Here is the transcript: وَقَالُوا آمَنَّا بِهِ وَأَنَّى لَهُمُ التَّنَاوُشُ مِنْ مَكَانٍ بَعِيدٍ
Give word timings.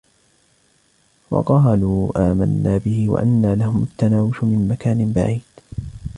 وَقَالُوا 1.31 2.31
آمَنَّا 2.31 2.77
بِهِ 2.85 3.09
وَأَنَّى 3.09 3.55
لَهُمُ 3.55 3.83
التَّنَاوُشُ 3.83 4.43
مِنْ 4.43 4.67
مَكَانٍ 4.67 5.11
بَعِيدٍ 5.13 5.41